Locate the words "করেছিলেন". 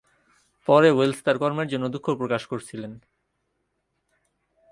2.45-2.91